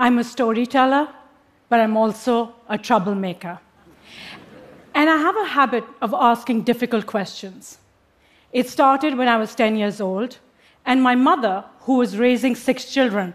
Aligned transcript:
I'm 0.00 0.16
a 0.16 0.24
storyteller, 0.24 1.08
but 1.68 1.78
I'm 1.78 1.94
also 1.94 2.54
a 2.70 2.78
troublemaker. 2.78 3.58
And 4.94 5.10
I 5.10 5.16
have 5.18 5.36
a 5.36 5.44
habit 5.44 5.84
of 6.00 6.14
asking 6.14 6.62
difficult 6.62 7.04
questions. 7.04 7.76
It 8.50 8.66
started 8.66 9.18
when 9.18 9.28
I 9.28 9.36
was 9.36 9.54
10 9.54 9.76
years 9.76 10.00
old, 10.00 10.38
and 10.86 11.02
my 11.02 11.14
mother, 11.14 11.64
who 11.80 11.98
was 11.98 12.16
raising 12.16 12.56
six 12.56 12.86
children, 12.90 13.34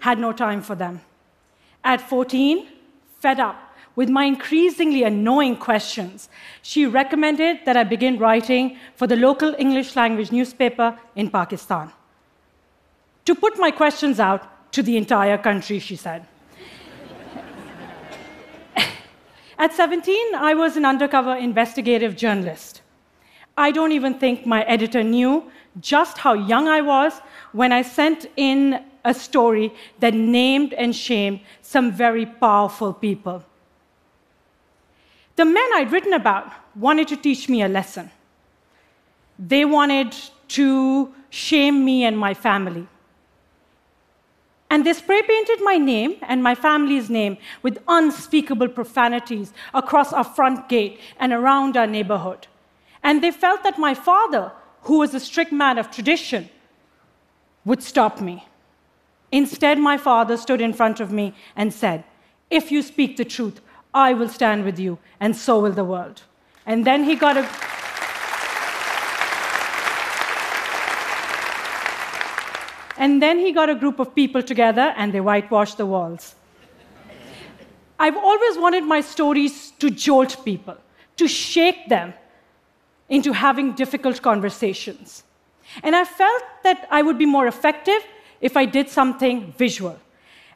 had 0.00 0.18
no 0.18 0.32
time 0.32 0.62
for 0.62 0.74
them. 0.74 1.02
At 1.84 2.00
14, 2.00 2.66
fed 3.20 3.38
up 3.38 3.60
with 3.94 4.08
my 4.08 4.24
increasingly 4.24 5.02
annoying 5.02 5.58
questions, 5.58 6.30
she 6.62 6.86
recommended 6.86 7.58
that 7.66 7.76
I 7.76 7.84
begin 7.84 8.18
writing 8.18 8.78
for 8.94 9.06
the 9.06 9.16
local 9.16 9.54
English 9.58 9.94
language 9.94 10.32
newspaper 10.32 10.98
in 11.14 11.28
Pakistan. 11.28 11.92
To 13.26 13.34
put 13.34 13.58
my 13.58 13.70
questions 13.70 14.18
out 14.18 14.55
to 14.72 14.82
the 14.82 14.96
entire 14.96 15.38
country, 15.38 15.78
she 15.78 15.96
said. 15.96 16.26
At 19.58 19.72
17, 19.72 20.34
I 20.34 20.54
was 20.54 20.76
an 20.76 20.84
undercover 20.84 21.34
investigative 21.34 22.14
journalist. 22.14 22.82
I 23.56 23.70
don't 23.70 23.92
even 23.92 24.14
think 24.14 24.44
my 24.44 24.62
editor 24.64 25.02
knew 25.02 25.50
just 25.80 26.18
how 26.18 26.34
young 26.34 26.68
I 26.68 26.82
was 26.82 27.20
when 27.52 27.72
I 27.72 27.80
sent 27.80 28.26
in 28.36 28.84
a 29.04 29.14
story 29.14 29.72
that 30.00 30.12
named 30.12 30.74
and 30.74 30.94
shamed 30.94 31.40
some 31.62 31.90
very 31.90 32.26
powerful 32.26 32.92
people. 32.92 33.42
The 35.36 35.44
men 35.44 35.68
I'd 35.74 35.92
written 35.92 36.12
about 36.12 36.52
wanted 36.74 37.08
to 37.08 37.16
teach 37.16 37.48
me 37.48 37.62
a 37.62 37.68
lesson. 37.68 38.10
They 39.38 39.64
wanted 39.64 40.14
to 40.48 41.14
shame 41.30 41.84
me 41.84 42.04
and 42.04 42.18
my 42.18 42.34
family. 42.34 42.86
And 44.68 44.84
they 44.84 44.92
spray 44.92 45.22
painted 45.22 45.60
my 45.62 45.76
name 45.76 46.16
and 46.22 46.42
my 46.42 46.54
family's 46.54 47.08
name 47.08 47.38
with 47.62 47.78
unspeakable 47.86 48.68
profanities 48.68 49.52
across 49.72 50.12
our 50.12 50.24
front 50.24 50.68
gate 50.68 51.00
and 51.18 51.32
around 51.32 51.76
our 51.76 51.86
neighborhood. 51.86 52.48
And 53.02 53.22
they 53.22 53.30
felt 53.30 53.62
that 53.62 53.78
my 53.78 53.94
father, 53.94 54.50
who 54.82 54.98
was 54.98 55.14
a 55.14 55.20
strict 55.20 55.52
man 55.52 55.78
of 55.78 55.90
tradition, 55.90 56.48
would 57.64 57.82
stop 57.82 58.20
me. 58.20 58.44
Instead, 59.30 59.78
my 59.78 59.96
father 59.96 60.36
stood 60.36 60.60
in 60.60 60.72
front 60.72 61.00
of 61.00 61.12
me 61.12 61.34
and 61.54 61.72
said, 61.72 62.04
If 62.50 62.72
you 62.72 62.82
speak 62.82 63.16
the 63.16 63.24
truth, 63.24 63.60
I 63.94 64.12
will 64.14 64.28
stand 64.28 64.64
with 64.64 64.78
you, 64.78 64.98
and 65.20 65.36
so 65.36 65.60
will 65.60 65.72
the 65.72 65.84
world. 65.84 66.22
And 66.64 66.84
then 66.84 67.04
he 67.04 67.14
got 67.14 67.36
a. 67.36 67.48
And 72.98 73.20
then 73.20 73.38
he 73.38 73.52
got 73.52 73.68
a 73.68 73.74
group 73.74 73.98
of 73.98 74.14
people 74.14 74.42
together 74.42 74.94
and 74.96 75.12
they 75.12 75.20
whitewashed 75.20 75.76
the 75.76 75.86
walls. 75.86 76.34
I've 77.98 78.16
always 78.16 78.58
wanted 78.58 78.84
my 78.84 79.00
stories 79.00 79.72
to 79.78 79.90
jolt 79.90 80.44
people, 80.44 80.76
to 81.16 81.28
shake 81.28 81.88
them 81.88 82.14
into 83.08 83.32
having 83.32 83.72
difficult 83.72 84.20
conversations. 84.20 85.24
And 85.82 85.96
I 85.96 86.04
felt 86.04 86.42
that 86.62 86.86
I 86.90 87.02
would 87.02 87.18
be 87.18 87.26
more 87.26 87.46
effective 87.46 88.04
if 88.40 88.56
I 88.56 88.64
did 88.64 88.88
something 88.88 89.52
visual. 89.56 89.98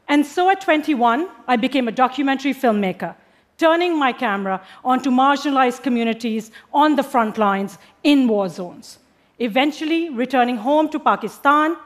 And 0.09 0.27
so 0.27 0.51
at 0.51 0.61
21, 0.61 1.29
I 1.47 1.57
became 1.57 1.89
a 1.89 1.93
documentary 1.93 2.53
filmmaker, 2.53 3.15
turning 3.59 3.99
my 3.99 4.13
camera 4.13 4.61
onto 4.85 5.11
marginalized 5.11 5.83
communities 5.83 6.51
on 6.73 6.97
the 6.97 7.03
front 7.03 7.39
lines 7.39 7.79
in 8.03 8.27
war 8.27 8.49
zones, 8.49 8.99
eventually 9.39 10.11
returning 10.11 10.57
home 10.57 10.89
to 10.89 10.99
Pakistan 10.99 11.77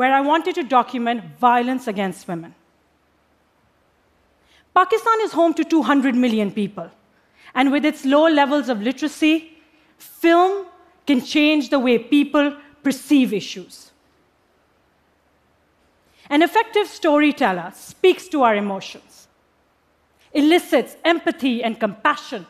where 0.00 0.14
I 0.14 0.22
wanted 0.22 0.54
to 0.54 0.62
document 0.62 1.22
violence 1.38 1.86
against 1.86 2.26
women. 2.26 2.54
Pakistan 4.74 5.20
is 5.24 5.32
home 5.32 5.52
to 5.52 5.62
200 5.62 6.14
million 6.14 6.50
people, 6.50 6.88
and 7.54 7.70
with 7.70 7.84
its 7.84 8.06
low 8.06 8.26
levels 8.26 8.70
of 8.70 8.80
literacy, 8.80 9.58
film 9.98 10.64
can 11.06 11.20
change 11.20 11.68
the 11.68 11.78
way 11.78 11.98
people 11.98 12.56
perceive 12.82 13.34
issues. 13.34 13.90
An 16.30 16.40
effective 16.40 16.86
storyteller 16.86 17.70
speaks 17.74 18.26
to 18.28 18.42
our 18.42 18.56
emotions, 18.56 19.28
elicits 20.32 20.96
empathy 21.04 21.62
and 21.62 21.78
compassion, 21.78 22.46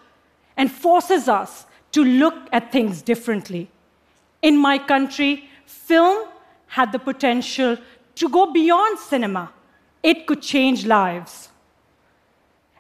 and 0.57 0.71
forces 0.71 1.29
us 1.29 1.67
to 1.91 2.05
look 2.05 2.37
at 2.53 2.71
things 2.71 3.03
differently. 3.03 3.69
In 4.41 4.57
my 4.57 4.79
country, 4.79 5.49
film 5.67 6.29
had 6.71 6.93
the 6.93 6.99
potential 6.99 7.77
to 8.15 8.29
go 8.29 8.53
beyond 8.53 8.99
cinema. 8.99 9.53
It 10.03 10.27
could 10.27 10.41
change 10.41 10.87
lives. 10.87 11.49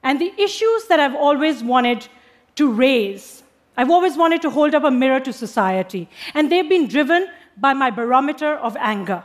And 0.02 0.20
the 0.20 0.32
issues 0.38 0.86
that 0.86 1.00
I've 1.00 1.14
always 1.14 1.62
wanted 1.62 2.06
to 2.54 2.70
raise, 2.72 3.42
I've 3.76 3.90
always 3.90 4.16
wanted 4.16 4.42
to 4.42 4.50
hold 4.50 4.74
up 4.76 4.84
a 4.84 4.90
mirror 4.92 5.18
to 5.20 5.32
society. 5.32 6.08
And 6.34 6.50
they've 6.50 6.68
been 6.68 6.86
driven 6.86 7.28
by 7.56 7.72
my 7.72 7.90
barometer 7.90 8.54
of 8.54 8.76
anger. 8.76 9.24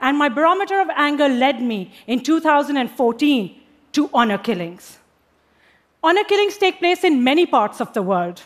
And 0.00 0.18
my 0.18 0.28
barometer 0.28 0.80
of 0.80 0.88
anger 0.96 1.28
led 1.28 1.62
me 1.62 1.92
in 2.08 2.24
2014 2.24 3.60
to 3.92 4.10
honor 4.12 4.38
killings. 4.38 4.98
Honor 6.02 6.24
killings 6.24 6.58
take 6.58 6.80
place 6.80 7.04
in 7.04 7.22
many 7.22 7.46
parts 7.46 7.80
of 7.80 7.92
the 7.92 8.02
world 8.02 8.42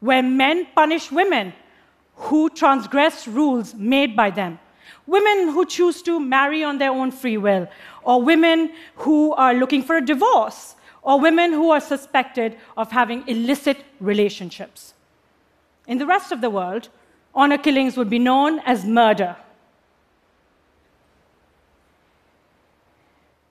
where 0.00 0.22
men 0.22 0.66
punish 0.74 1.12
women 1.12 1.52
who 2.16 2.48
transgress 2.48 3.28
rules 3.28 3.74
made 3.74 4.16
by 4.16 4.30
them 4.30 4.58
women 5.06 5.48
who 5.48 5.66
choose 5.66 6.02
to 6.02 6.18
marry 6.20 6.64
on 6.64 6.78
their 6.78 6.90
own 6.90 7.10
free 7.10 7.36
will, 7.36 7.68
or 8.02 8.22
women 8.22 8.72
who 8.96 9.32
are 9.34 9.54
looking 9.54 9.82
for 9.82 9.96
a 9.96 10.04
divorce, 10.04 10.76
or 11.02 11.20
women 11.20 11.52
who 11.52 11.70
are 11.70 11.80
suspected 11.80 12.56
of 12.76 12.90
having 12.90 13.26
illicit 13.28 13.84
relationships. 14.00 14.94
In 15.86 15.98
the 15.98 16.06
rest 16.06 16.32
of 16.32 16.40
the 16.40 16.50
world, 16.50 16.88
honor 17.34 17.58
killings 17.58 17.96
would 17.96 18.08
be 18.08 18.18
known 18.18 18.60
as 18.60 18.84
murder. 18.84 19.36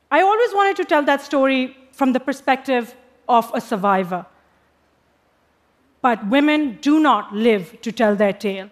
I 0.10 0.22
always 0.22 0.54
wanted 0.54 0.76
to 0.78 0.86
tell 0.86 1.04
that 1.04 1.22
story 1.22 1.78
from 1.92 2.14
the 2.14 2.20
perspective 2.20 2.96
of 3.28 3.52
a 3.54 3.62
survivor. 3.62 4.26
But 6.02 6.28
women 6.28 6.80
do 6.82 7.00
not 7.00 7.34
live 7.34 7.82
to 7.82 7.92
tell 7.92 8.16
their 8.16 8.34
tale, 8.34 8.70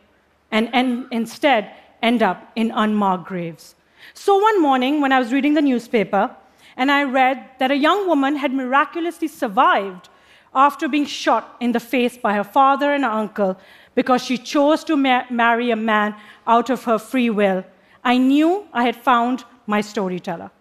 and, 0.51 0.69
and 0.73 1.05
instead, 1.11 1.71
end 2.01 2.23
up 2.23 2.51
in 2.55 2.71
unmarked 2.71 3.25
graves. 3.25 3.75
So 4.13 4.37
one 4.37 4.61
morning, 4.61 5.01
when 5.01 5.11
I 5.11 5.19
was 5.19 5.31
reading 5.31 5.53
the 5.53 5.61
newspaper, 5.61 6.35
and 6.77 6.91
I 6.91 7.03
read 7.03 7.49
that 7.59 7.71
a 7.71 7.75
young 7.75 8.07
woman 8.07 8.35
had 8.35 8.53
miraculously 8.53 9.27
survived 9.27 10.09
after 10.53 10.87
being 10.87 11.05
shot 11.05 11.55
in 11.59 11.71
the 11.71 11.79
face 11.79 12.17
by 12.17 12.33
her 12.33 12.43
father 12.43 12.93
and 12.93 13.03
her 13.03 13.09
uncle 13.09 13.57
because 13.95 14.23
she 14.23 14.37
chose 14.37 14.83
to 14.85 14.95
ma- 14.95 15.25
marry 15.29 15.71
a 15.71 15.75
man 15.75 16.15
out 16.47 16.69
of 16.69 16.83
her 16.85 16.97
free 16.97 17.29
will, 17.29 17.63
I 18.03 18.17
knew 18.17 18.67
I 18.73 18.83
had 18.83 18.95
found 18.95 19.43
my 19.67 19.81
storyteller. 19.81 20.51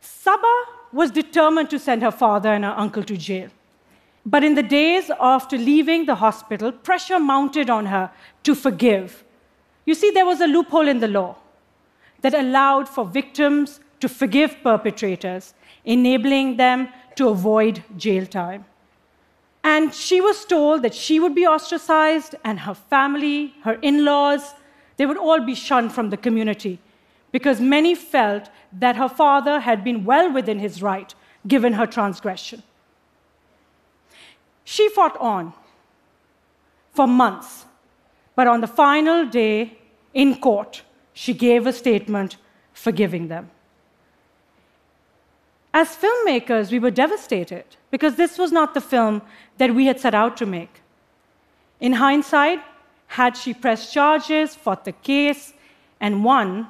Saba 0.00 0.54
was 0.92 1.10
determined 1.10 1.70
to 1.70 1.78
send 1.78 2.02
her 2.02 2.10
father 2.10 2.52
and 2.52 2.64
her 2.64 2.74
uncle 2.76 3.02
to 3.04 3.16
jail. 3.16 3.48
But 4.26 4.42
in 4.42 4.54
the 4.54 4.62
days 4.62 5.10
after 5.20 5.58
leaving 5.58 6.06
the 6.06 6.14
hospital, 6.14 6.72
pressure 6.72 7.18
mounted 7.18 7.68
on 7.68 7.86
her 7.86 8.10
to 8.44 8.54
forgive 8.54 9.24
you 9.84 9.94
see, 9.94 10.10
there 10.10 10.26
was 10.26 10.40
a 10.40 10.46
loophole 10.46 10.88
in 10.88 11.00
the 11.00 11.08
law 11.08 11.36
that 12.22 12.34
allowed 12.34 12.88
for 12.88 13.04
victims 13.04 13.80
to 14.00 14.08
forgive 14.08 14.56
perpetrators, 14.62 15.54
enabling 15.84 16.56
them 16.56 16.88
to 17.16 17.28
avoid 17.28 17.82
jail 17.96 18.26
time. 18.26 18.64
And 19.62 19.94
she 19.94 20.20
was 20.20 20.44
told 20.44 20.82
that 20.82 20.94
she 20.94 21.18
would 21.20 21.34
be 21.34 21.46
ostracized, 21.46 22.34
and 22.44 22.60
her 22.60 22.74
family, 22.74 23.54
her 23.62 23.74
in 23.80 24.04
laws, 24.04 24.54
they 24.96 25.06
would 25.06 25.16
all 25.16 25.40
be 25.40 25.54
shunned 25.54 25.92
from 25.92 26.10
the 26.10 26.16
community 26.16 26.78
because 27.32 27.60
many 27.60 27.94
felt 27.94 28.48
that 28.72 28.96
her 28.96 29.08
father 29.08 29.60
had 29.60 29.82
been 29.82 30.04
well 30.04 30.32
within 30.32 30.60
his 30.60 30.80
right 30.80 31.14
given 31.48 31.72
her 31.72 31.86
transgression. 31.86 32.62
She 34.62 34.88
fought 34.88 35.16
on 35.18 35.52
for 36.92 37.06
months 37.06 37.66
but 38.36 38.46
on 38.46 38.60
the 38.60 38.66
final 38.66 39.26
day 39.26 39.78
in 40.12 40.36
court, 40.36 40.82
she 41.12 41.32
gave 41.32 41.66
a 41.66 41.72
statement 41.72 42.36
forgiving 42.72 43.28
them. 43.28 43.50
As 45.72 45.96
filmmakers, 45.96 46.70
we 46.70 46.78
were 46.78 46.90
devastated 46.90 47.64
because 47.90 48.16
this 48.16 48.38
was 48.38 48.52
not 48.52 48.74
the 48.74 48.80
film 48.80 49.22
that 49.58 49.74
we 49.74 49.86
had 49.86 49.98
set 49.98 50.14
out 50.14 50.36
to 50.36 50.46
make. 50.46 50.80
In 51.80 51.94
hindsight, 51.94 52.60
had 53.08 53.36
she 53.36 53.54
pressed 53.54 53.92
charges, 53.92 54.54
fought 54.54 54.84
the 54.84 54.92
case, 54.92 55.52
and 56.00 56.24
won, 56.24 56.68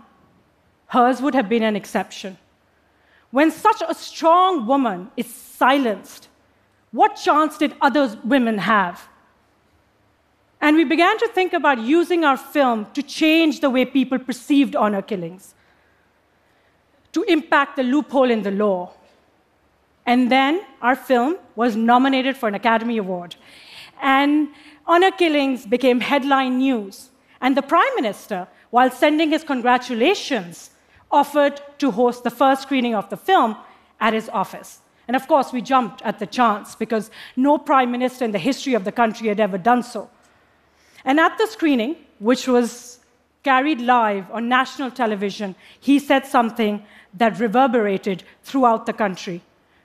hers 0.89 1.21
would 1.21 1.35
have 1.35 1.49
been 1.49 1.63
an 1.63 1.77
exception. 1.77 2.39
When 3.31 3.51
such 3.51 3.83
a 3.87 3.95
strong 3.95 4.67
woman 4.67 5.11
is 5.17 5.27
silenced, 5.27 6.29
what 6.93 7.17
chance 7.17 7.59
did 7.59 7.75
other 7.81 8.19
women 8.25 8.59
have? 8.59 9.09
And 10.65 10.79
we 10.79 10.85
began 10.85 11.19
to 11.19 11.29
think 11.29 11.53
about 11.53 11.79
using 11.79 12.25
our 12.25 12.39
film 12.39 12.87
to 12.95 13.03
change 13.03 13.61
the 13.61 13.69
way 13.69 13.85
people 13.85 14.19
perceived 14.19 14.75
honor 14.75 15.03
killings. 15.03 15.55
to 17.13 17.23
impact 17.35 17.77
the 17.77 17.83
loophole 17.85 18.31
in 18.31 18.43
the 18.43 18.51
law. 18.51 18.93
And 20.05 20.33
then 20.33 20.63
our 20.83 20.97
film 20.97 21.37
was 21.55 21.77
nominated 21.77 22.37
for 22.37 22.49
an 22.49 22.57
Academy 22.57 22.97
Award. 22.97 23.37
And 24.03 24.49
honor 24.85 25.13
killings 25.13 25.65
became 25.65 26.01
headline 26.01 26.59
news. 26.59 27.11
And 27.41 27.57
the 27.57 27.63
Prime 27.63 27.95
Minister, 27.95 28.49
while 28.71 28.91
sending 28.91 29.31
his 29.31 29.45
congratulations, 29.45 30.71
offered 31.11 31.61
to 31.79 31.93
host 31.93 32.25
the 32.25 32.31
first 32.31 32.63
screening 32.63 32.97
of 32.97 33.09
the 33.11 33.17
film 33.17 33.57
at 34.01 34.13
his 34.13 34.29
office. 34.31 34.81
And 35.07 35.15
of 35.15 35.29
course, 35.29 35.53
we 35.53 35.61
jumped 35.61 36.03
at 36.03 36.19
the 36.19 36.27
chance 36.27 36.75
because 36.75 37.13
no 37.37 37.59
prime 37.59 37.93
minister 37.93 38.25
in 38.25 38.33
the 38.33 38.45
history 38.51 38.75
of 38.75 38.85
the 38.85 38.93
country 38.93 39.29
had 39.29 39.39
ever 39.39 39.59
done 39.59 39.85
so. 39.85 40.11
And 41.05 41.21
at 41.21 41.37
the 41.37 41.47
screening, 41.47 41.97
which 42.19 42.49
was 42.49 43.01
carried 43.43 43.81
live 43.81 44.31
on 44.31 44.49
national 44.49 44.91
television, 44.91 45.55
he 45.79 45.99
said 45.99 46.27
something 46.27 46.83
that 47.13 47.39
reverberated 47.39 48.25
throughout 48.43 48.87
the 48.87 48.93
country. 48.93 49.43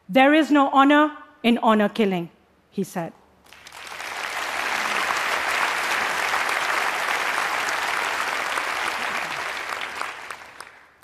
There 0.07 0.33
is 0.33 0.49
no 0.49 0.69
honor 0.69 1.11
in 1.43 1.57
honor 1.59 1.89
killing, 1.89 2.29
he 2.71 2.83
said. 2.83 3.11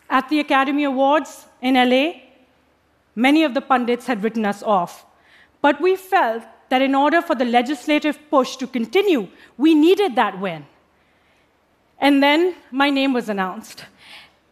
At 0.09 0.29
the 0.29 0.39
Academy 0.39 0.85
Awards 0.85 1.45
in 1.61 1.75
LA, 1.75 2.21
many 3.15 3.43
of 3.43 3.53
the 3.53 3.59
pundits 3.59 4.05
had 4.05 4.23
written 4.23 4.45
us 4.45 4.63
off. 4.63 5.05
But 5.61 5.81
we 5.81 5.97
felt 5.97 6.43
that 6.69 6.81
in 6.81 6.95
order 6.95 7.21
for 7.21 7.35
the 7.35 7.45
legislative 7.45 8.17
push 8.29 8.55
to 8.57 8.67
continue, 8.67 9.27
we 9.57 9.75
needed 9.75 10.15
that 10.15 10.39
win. 10.39 10.65
And 11.99 12.21
then 12.21 12.55
my 12.71 12.89
name 12.89 13.13
was 13.13 13.29
announced. 13.29 13.85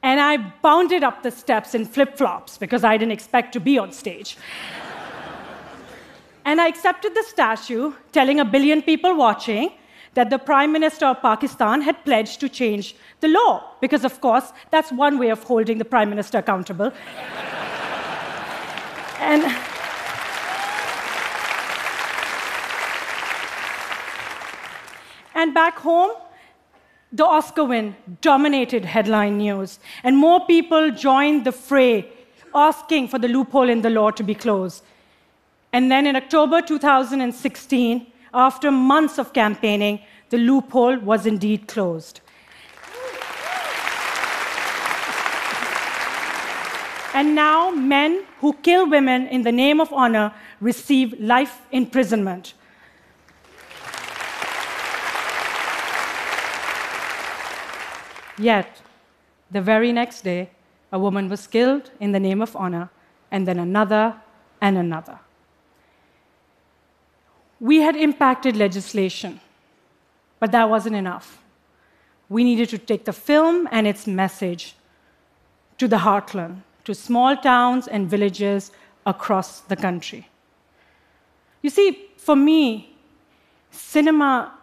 And 0.02 0.20
I 0.20 0.38
bounded 0.62 1.04
up 1.04 1.24
the 1.24 1.32
steps 1.32 1.76
in 1.76 1.86
flip 1.86 2.18
flops 2.18 2.58
because 2.58 2.84
I 2.84 2.98
didn't 2.98 3.14
expect 3.14 3.54
to 3.54 3.60
be 3.60 3.78
on 3.78 3.92
stage. 3.92 4.38
and 6.46 6.60
I 6.60 6.68
accepted 6.68 7.16
the 7.16 7.24
statue 7.24 7.94
telling 8.12 8.40
a 8.40 8.46
billion 8.46 8.82
people 8.82 9.16
watching 9.16 9.72
that 10.14 10.30
the 10.30 10.38
Prime 10.38 10.72
Minister 10.72 11.08
of 11.08 11.22
Pakistan 11.22 11.82
had 11.82 12.04
pledged 12.06 12.40
to 12.42 12.50
change 12.50 12.96
the 13.20 13.30
law, 13.30 13.64
because, 13.82 14.06
of 14.06 14.22
course, 14.22 14.52
that's 14.70 14.92
one 14.92 15.18
way 15.18 15.30
of 15.30 15.42
holding 15.44 15.80
the 15.80 15.86
Prime 15.86 16.10
Minister 16.10 16.38
accountable. 16.38 16.92
and 19.20 19.44
And 25.44 25.54
back 25.54 25.80
home, 25.80 26.12
the 27.12 27.26
Oscar 27.26 27.66
win 27.66 27.98
dominated 28.22 28.86
headline 28.86 29.40
news, 29.40 29.78
and 30.02 30.16
more 30.18 30.46
people 30.46 30.90
joined 30.92 31.44
the 31.44 31.52
fray, 31.52 32.08
asking 32.56 33.10
for 33.10 33.20
the 33.20 33.28
loophole 33.28 33.68
in 33.68 33.82
the 33.82 33.90
law 33.90 34.10
to 34.12 34.24
be 34.24 34.36
closed. 34.36 34.86
And 35.74 35.92
then 35.92 36.08
in 36.08 36.16
October 36.16 36.62
2016, 36.62 38.08
after 38.34 38.72
months 38.72 39.18
of 39.18 39.34
campaigning, 39.34 40.00
the 40.30 40.38
loophole 40.38 40.98
was 41.00 41.26
indeed 41.26 41.68
closed. 41.68 42.22
And 47.14 47.36
now, 47.36 47.70
men 47.70 48.24
who 48.40 48.54
kill 48.64 48.90
women 48.90 49.28
in 49.28 49.42
the 49.42 49.52
name 49.52 49.82
of 49.82 49.92
honor 49.92 50.34
receive 50.62 51.20
life 51.20 51.60
imprisonment. 51.74 52.54
Yet, 58.38 58.82
the 59.52 59.62
very 59.62 59.92
next 59.92 60.22
day, 60.22 60.50
a 60.92 61.00
woman 61.00 61.30
was 61.30 61.48
killed 61.48 61.92
in 62.00 62.12
the 62.12 62.20
name 62.20 62.42
of 62.42 62.56
honor, 62.56 62.90
and 63.32 63.48
then 63.48 63.60
another 63.60 64.16
and 64.62 64.78
another. 64.78 65.20
We 67.60 67.78
had 67.78 67.96
impacted 67.96 68.56
legislation, 68.56 69.40
but 70.40 70.52
that 70.52 70.70
wasn't 70.70 70.96
enough. 70.96 71.42
We 72.30 72.44
needed 72.44 72.70
to 72.70 72.78
take 72.78 73.06
the 73.06 73.14
film 73.14 73.68
and 73.72 73.88
its 73.88 74.08
message 74.08 74.76
to 75.78 75.88
the 75.88 75.98
heartland, 75.98 76.62
to 76.86 76.94
small 76.94 77.38
towns 77.38 77.88
and 77.88 78.10
villages 78.10 78.72
across 79.06 79.62
the 79.62 79.76
country. 79.76 80.28
You 81.62 81.70
see, 81.70 82.10
for 82.18 82.36
me, 82.36 82.96
cinema 83.72 84.54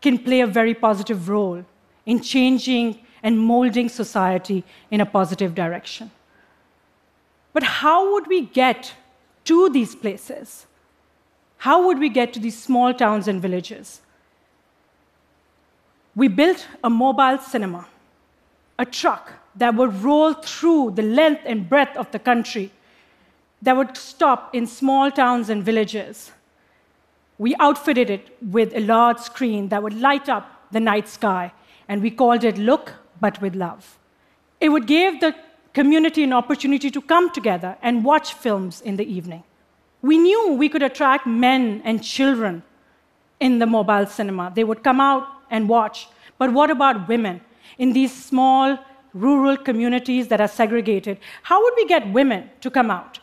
can 0.00 0.18
play 0.18 0.40
a 0.40 0.46
very 0.46 0.74
positive 0.74 1.28
role 1.28 1.64
in 2.10 2.20
changing 2.20 2.98
and 3.22 3.38
molding 3.38 3.88
society 3.88 4.64
in 4.90 5.00
a 5.00 5.06
positive 5.06 5.54
direction. 5.54 6.10
But 7.52 7.62
how 7.62 8.12
would 8.12 8.26
we 8.26 8.40
get 8.46 8.94
to 9.44 9.68
these 9.70 9.94
places? 9.94 10.66
How 11.58 11.86
would 11.86 12.00
we 12.00 12.08
get 12.08 12.32
to 12.32 12.40
these 12.40 12.58
small 12.60 12.92
towns 12.92 13.28
and 13.28 13.40
villages? 13.40 14.00
We 16.16 16.26
built 16.26 16.66
a 16.82 16.90
mobile 16.90 17.38
cinema, 17.38 17.86
a 18.76 18.84
truck 18.84 19.32
that 19.54 19.76
would 19.76 20.02
roll 20.02 20.32
through 20.32 20.92
the 20.96 21.02
length 21.02 21.42
and 21.44 21.68
breadth 21.68 21.96
of 21.96 22.10
the 22.10 22.18
country, 22.18 22.72
that 23.62 23.76
would 23.76 23.96
stop 23.96 24.52
in 24.52 24.66
small 24.66 25.10
towns 25.12 25.48
and 25.48 25.62
villages. 25.62 26.32
We 27.38 27.54
outfitted 27.60 28.10
it 28.10 28.36
with 28.42 28.74
a 28.74 28.80
large 28.80 29.18
screen 29.18 29.68
that 29.68 29.82
would 29.82 30.00
light 30.00 30.28
up 30.28 30.46
the 30.72 30.80
night 30.80 31.08
sky 31.08 31.52
and 31.90 32.00
we 32.00 32.10
called 32.10 32.44
it 32.44 32.56
Look, 32.56 32.92
but 33.20 33.40
with 33.42 33.56
Love. 33.56 33.98
It 34.60 34.68
would 34.68 34.86
give 34.86 35.18
the 35.18 35.34
community 35.74 36.22
an 36.22 36.32
opportunity 36.32 36.88
to 36.88 37.00
come 37.02 37.32
together 37.32 37.76
and 37.82 38.04
watch 38.04 38.34
films 38.34 38.80
in 38.80 38.96
the 38.96 39.04
evening. 39.04 39.42
We 40.00 40.16
knew 40.16 40.52
we 40.52 40.68
could 40.68 40.84
attract 40.84 41.26
men 41.26 41.82
and 41.84 42.00
children 42.00 42.62
in 43.40 43.58
the 43.58 43.66
mobile 43.66 44.06
cinema. 44.06 44.52
They 44.54 44.62
would 44.62 44.84
come 44.84 45.00
out 45.00 45.26
and 45.50 45.68
watch. 45.68 46.06
But 46.38 46.52
what 46.52 46.70
about 46.70 47.08
women 47.08 47.40
in 47.76 47.92
these 47.92 48.14
small 48.14 48.78
rural 49.12 49.56
communities 49.56 50.28
that 50.28 50.40
are 50.40 50.48
segregated? 50.48 51.18
How 51.42 51.60
would 51.60 51.74
we 51.76 51.86
get 51.86 52.12
women 52.12 52.50
to 52.60 52.70
come 52.70 52.92
out? 52.92 53.18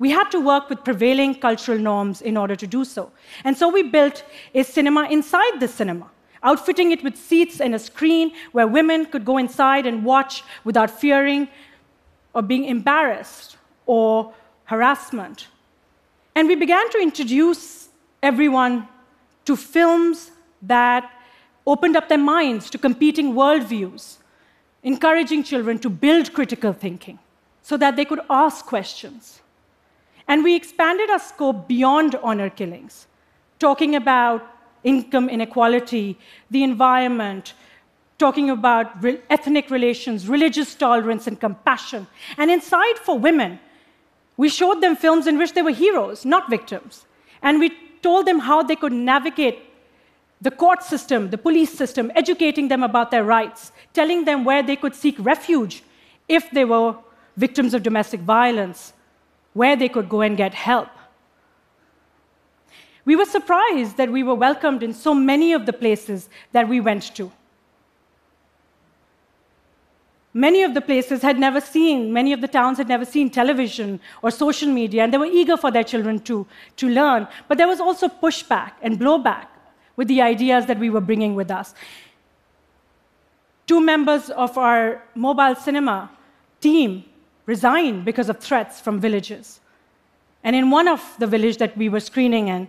We 0.00 0.10
had 0.10 0.30
to 0.30 0.40
work 0.40 0.68
with 0.68 0.82
prevailing 0.82 1.36
cultural 1.36 1.78
norms 1.78 2.22
in 2.22 2.36
order 2.36 2.56
to 2.56 2.66
do 2.66 2.84
so. 2.84 3.12
And 3.44 3.56
so 3.56 3.68
we 3.68 3.84
built 3.84 4.24
a 4.52 4.64
cinema 4.64 5.04
inside 5.08 5.60
the 5.60 5.68
cinema 5.68 6.10
outfitting 6.42 6.92
it 6.92 7.02
with 7.02 7.16
seats 7.16 7.60
and 7.60 7.74
a 7.74 7.78
screen 7.78 8.32
where 8.52 8.66
women 8.66 9.06
could 9.06 9.24
go 9.24 9.38
inside 9.38 9.86
and 9.86 10.04
watch 10.04 10.42
without 10.64 10.90
fearing 10.90 11.48
or 12.34 12.42
being 12.42 12.64
embarrassed 12.64 13.56
or 13.86 14.32
harassment. 14.64 15.48
And 16.34 16.48
we 16.48 16.54
began 16.54 16.88
to 16.90 16.98
introduce 16.98 17.88
everyone 18.22 18.88
to 19.44 19.56
films 19.56 20.30
that 20.62 21.10
opened 21.66 21.96
up 21.96 22.08
their 22.08 22.18
minds 22.18 22.70
to 22.70 22.78
competing 22.78 23.34
worldviews, 23.34 24.16
encouraging 24.82 25.42
children 25.42 25.78
to 25.78 25.90
build 25.90 26.32
critical 26.32 26.72
thinking 26.72 27.18
so 27.62 27.76
that 27.76 27.96
they 27.96 28.04
could 28.04 28.20
ask 28.30 28.64
questions. 28.64 29.40
And 30.26 30.44
we 30.44 30.54
expanded 30.54 31.10
our 31.10 31.18
scope 31.18 31.66
beyond 31.68 32.14
honor 32.22 32.50
killings, 32.50 33.06
talking 33.58 33.96
about 33.96 34.46
income 34.84 35.28
inequality, 35.28 36.18
the 36.50 36.62
environment, 36.62 37.54
talking 38.18 38.50
about 38.50 39.02
re- 39.02 39.20
ethnic 39.30 39.70
relations, 39.70 40.28
religious 40.28 40.74
tolerance, 40.74 41.26
and 41.26 41.40
compassion. 41.40 42.06
And 42.36 42.50
inside 42.50 42.98
for 42.98 43.18
women, 43.18 43.58
we 44.36 44.48
showed 44.48 44.80
them 44.80 44.96
films 44.96 45.26
in 45.26 45.38
which 45.38 45.54
they 45.54 45.62
were 45.62 45.70
heroes, 45.70 46.24
not 46.24 46.48
victims. 46.50 47.06
And 47.42 47.58
we 47.58 47.72
told 48.02 48.26
them 48.26 48.38
how 48.38 48.62
they 48.62 48.76
could 48.76 48.92
navigate 48.92 49.58
the 50.40 50.50
court 50.50 50.82
system, 50.82 51.30
the 51.30 51.38
police 51.38 51.72
system, 51.72 52.10
educating 52.14 52.68
them 52.68 52.82
about 52.82 53.10
their 53.10 53.24
rights, 53.24 53.72
telling 53.92 54.24
them 54.24 54.44
where 54.44 54.62
they 54.62 54.76
could 54.76 54.94
seek 54.94 55.16
refuge 55.18 55.82
if 56.28 56.50
they 56.50 56.64
were 56.64 56.94
victims 57.36 57.74
of 57.74 57.82
domestic 57.82 58.20
violence, 58.20 58.92
where 59.52 59.76
they 59.76 59.88
could 59.88 60.08
go 60.08 60.20
and 60.22 60.36
get 60.36 60.54
help. 60.54 60.88
We 63.04 63.16
were 63.16 63.24
surprised 63.24 63.96
that 63.96 64.10
we 64.10 64.22
were 64.22 64.34
welcomed 64.34 64.82
in 64.82 64.92
so 64.92 65.14
many 65.14 65.52
of 65.52 65.66
the 65.66 65.72
places 65.72 66.28
that 66.52 66.68
we 66.68 66.80
went 66.80 67.14
to. 67.16 67.32
Many 70.32 70.62
of 70.62 70.74
the 70.74 70.80
places 70.80 71.22
had 71.22 71.40
never 71.40 71.60
seen, 71.60 72.12
many 72.12 72.32
of 72.32 72.40
the 72.40 72.46
towns 72.46 72.78
had 72.78 72.86
never 72.86 73.04
seen 73.04 73.30
television 73.30 73.98
or 74.22 74.30
social 74.30 74.68
media, 74.68 75.02
and 75.02 75.12
they 75.12 75.18
were 75.18 75.26
eager 75.26 75.56
for 75.56 75.72
their 75.72 75.82
children 75.82 76.20
to, 76.20 76.46
to 76.76 76.88
learn. 76.88 77.26
But 77.48 77.58
there 77.58 77.66
was 77.66 77.80
also 77.80 78.06
pushback 78.06 78.72
and 78.80 78.98
blowback 78.98 79.46
with 79.96 80.06
the 80.06 80.22
ideas 80.22 80.66
that 80.66 80.78
we 80.78 80.88
were 80.88 81.00
bringing 81.00 81.34
with 81.34 81.50
us. 81.50 81.74
Two 83.66 83.80
members 83.80 84.30
of 84.30 84.56
our 84.56 85.02
mobile 85.16 85.56
cinema 85.56 86.10
team 86.60 87.04
resigned 87.46 88.04
because 88.04 88.28
of 88.28 88.38
threats 88.38 88.80
from 88.80 89.00
villages. 89.00 89.60
And 90.44 90.54
in 90.54 90.70
one 90.70 90.86
of 90.86 91.02
the 91.18 91.26
villages 91.26 91.56
that 91.56 91.76
we 91.76 91.88
were 91.88 92.00
screening 92.00 92.48
in, 92.48 92.68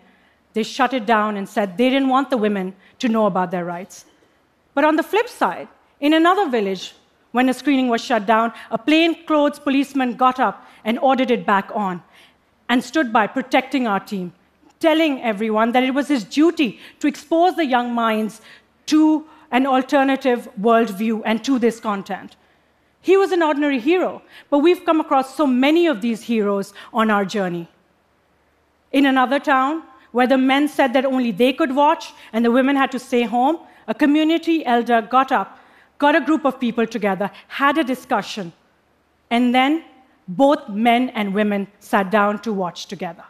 they 0.54 0.64
shut 0.64 0.94
it 0.94 1.06
down 1.06 1.38
and 1.38 1.48
said 1.48 1.78
they 1.78 1.90
didn't 1.90 2.10
want 2.10 2.30
the 2.30 2.38
women 2.38 2.76
to 3.00 3.08
know 3.08 3.26
about 3.26 3.52
their 3.52 3.66
rights. 3.66 4.06
But 4.74 4.86
on 4.86 4.96
the 4.96 5.04
flip 5.04 5.28
side, 5.28 5.68
in 6.00 6.14
another 6.14 6.50
village, 6.50 6.94
when 7.32 7.48
a 7.50 7.54
screening 7.54 7.88
was 7.88 8.04
shut 8.04 8.26
down, 8.26 8.54
a 8.72 8.78
plainclothes 8.78 9.60
policeman 9.60 10.16
got 10.16 10.40
up 10.40 10.66
and 10.84 11.00
ordered 11.00 11.32
it 11.32 11.46
back 11.46 11.70
on 11.74 12.04
and 12.70 12.84
stood 12.84 13.14
by 13.14 13.28
protecting 13.28 13.88
our 13.88 14.00
team, 14.00 14.34
telling 14.80 15.22
everyone 15.22 15.72
that 15.72 15.84
it 15.84 15.94
was 15.94 16.08
his 16.08 16.24
duty 16.24 16.80
to 17.00 17.08
expose 17.08 17.56
the 17.56 17.66
young 17.66 17.94
minds 17.94 18.42
to 18.88 19.26
an 19.52 19.66
alternative 19.66 20.50
worldview 20.60 21.22
and 21.26 21.44
to 21.44 21.60
this 21.60 21.80
content. 21.80 22.36
He 23.02 23.18
was 23.18 23.32
an 23.32 23.42
ordinary 23.42 23.80
hero, 23.80 24.22
but 24.50 24.60
we've 24.60 24.86
come 24.86 25.00
across 25.00 25.36
so 25.36 25.48
many 25.48 25.88
of 25.88 26.02
these 26.02 26.24
heroes 26.24 26.74
on 26.94 27.10
our 27.10 27.26
journey. 27.26 27.68
In 28.92 29.06
another 29.06 29.40
town, 29.40 29.84
where 30.12 30.28
the 30.28 30.38
men 30.38 30.68
said 30.68 30.94
that 30.94 31.06
only 31.06 31.32
they 31.32 31.54
could 31.54 31.76
watch 31.76 32.14
and 32.34 32.44
the 32.44 32.52
women 32.52 32.76
had 32.76 32.92
to 32.92 33.00
stay 33.00 33.24
home, 33.24 33.60
a 33.88 33.94
community 33.94 34.66
elder 34.66 35.02
got 35.02 35.32
up, 35.32 35.60
got 35.98 36.16
a 36.16 36.22
group 36.22 36.46
of 36.46 36.60
people 36.60 36.86
together, 36.86 37.32
had 37.48 37.78
a 37.78 37.84
discussion, 37.84 38.52
and 39.30 39.56
then 39.56 39.84
both 40.28 40.70
men 40.70 41.10
and 41.10 41.34
women 41.34 41.68
sat 41.80 42.12
down 42.12 42.40
to 42.40 42.54
watch 42.54 42.86
together. 42.86 43.24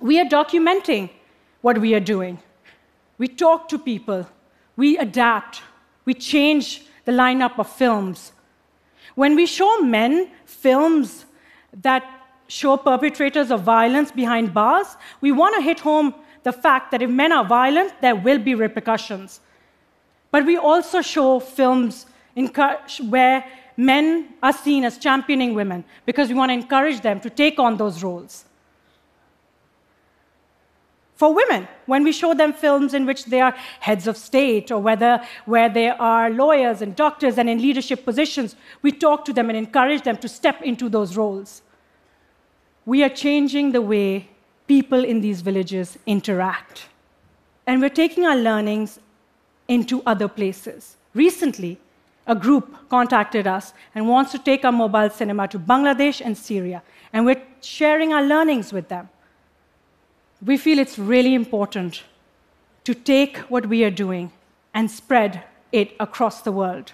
We 0.00 0.20
are 0.20 0.24
documenting 0.24 1.10
what 1.62 1.78
we 1.78 1.94
are 1.94 2.00
doing. 2.00 2.38
We 3.18 3.28
talk 3.28 3.68
to 3.68 3.78
people, 3.78 4.28
we 4.76 4.98
adapt, 4.98 5.62
we 6.04 6.14
change 6.14 6.84
the 7.04 7.12
lineup 7.12 7.58
of 7.58 7.68
films. 7.68 8.32
When 9.14 9.34
we 9.34 9.46
show 9.46 9.80
men 9.80 10.30
films 10.44 11.24
that 11.82 12.04
show 12.48 12.76
perpetrators 12.76 13.50
of 13.50 13.62
violence 13.62 14.10
behind 14.10 14.54
bars, 14.54 14.96
we 15.20 15.32
want 15.32 15.54
to 15.56 15.62
hit 15.62 15.80
home 15.80 16.14
the 16.42 16.52
fact 16.52 16.90
that 16.92 17.02
if 17.02 17.10
men 17.10 17.32
are 17.32 17.44
violent, 17.44 17.92
there 18.00 18.14
will 18.14 18.38
be 18.38 18.54
repercussions. 18.54 19.40
But 20.30 20.46
we 20.46 20.56
also 20.56 21.02
show 21.02 21.40
films 21.40 22.06
where 23.08 23.44
men 23.76 24.34
are 24.42 24.52
seen 24.52 24.84
as 24.84 24.98
championing 24.98 25.54
women 25.54 25.84
because 26.04 26.28
we 26.28 26.34
want 26.34 26.50
to 26.50 26.54
encourage 26.54 27.00
them 27.00 27.20
to 27.20 27.30
take 27.30 27.58
on 27.58 27.76
those 27.76 28.02
roles. 28.02 28.44
For 31.16 31.32
women, 31.32 31.66
when 31.86 32.04
we 32.04 32.12
show 32.12 32.34
them 32.34 32.52
films 32.52 32.92
in 32.92 33.06
which 33.06 33.24
they 33.24 33.40
are 33.40 33.54
heads 33.80 34.06
of 34.06 34.18
state 34.18 34.70
or 34.70 34.78
whether 34.78 35.22
where 35.46 35.70
they 35.70 35.88
are 35.88 36.28
lawyers 36.28 36.82
and 36.82 36.94
doctors 36.94 37.38
and 37.38 37.48
in 37.48 37.60
leadership 37.62 38.04
positions, 38.04 38.54
we 38.82 38.92
talk 38.92 39.24
to 39.24 39.32
them 39.32 39.48
and 39.48 39.56
encourage 39.56 40.02
them 40.02 40.18
to 40.18 40.28
step 40.28 40.60
into 40.60 40.90
those 40.90 41.16
roles 41.16 41.62
we 42.86 43.02
are 43.02 43.08
changing 43.08 43.72
the 43.72 43.82
way 43.82 44.28
people 44.68 45.04
in 45.04 45.20
these 45.20 45.40
villages 45.40 45.98
interact. 46.06 46.86
And 47.66 47.80
we're 47.80 47.90
taking 47.90 48.24
our 48.24 48.36
learnings 48.36 49.00
into 49.66 50.02
other 50.06 50.28
places. 50.28 50.96
Recently, 51.12 51.78
a 52.28 52.34
group 52.34 52.88
contacted 52.88 53.46
us 53.46 53.72
and 53.94 54.08
wants 54.08 54.30
to 54.32 54.38
take 54.38 54.64
our 54.64 54.72
mobile 54.72 55.10
cinema 55.10 55.48
to 55.48 55.58
Bangladesh 55.58 56.20
and 56.24 56.38
Syria, 56.38 56.82
and 57.12 57.26
we're 57.26 57.42
sharing 57.60 58.12
our 58.12 58.22
learnings 58.22 58.72
with 58.72 58.88
them. 58.88 59.08
We 60.44 60.56
feel 60.56 60.78
it's 60.78 60.98
really 60.98 61.34
important 61.34 62.04
to 62.84 62.94
take 62.94 63.38
what 63.38 63.66
we 63.66 63.82
are 63.82 63.90
doing 63.90 64.30
and 64.74 64.88
spread 64.90 65.42
it 65.72 65.96
across 65.98 66.42
the 66.42 66.52
world. 66.52 66.92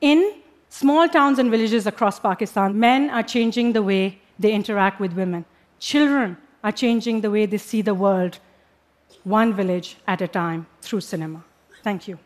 In 0.00 0.36
small 0.70 1.08
towns 1.08 1.38
and 1.38 1.50
villages 1.50 1.86
across 1.86 2.18
Pakistan, 2.18 2.78
men 2.78 3.10
are 3.10 3.22
changing 3.22 3.72
the 3.72 3.82
way 3.82 4.21
they 4.42 4.52
interact 4.52 5.00
with 5.00 5.12
women. 5.12 5.44
Children 5.78 6.36
are 6.62 6.72
changing 6.72 7.20
the 7.20 7.30
way 7.30 7.46
they 7.46 7.58
see 7.58 7.82
the 7.82 7.94
world, 7.94 8.38
one 9.24 9.54
village 9.54 9.96
at 10.06 10.20
a 10.20 10.28
time, 10.28 10.66
through 10.80 11.00
cinema. 11.00 11.44
Thank 11.82 12.08
you. 12.08 12.18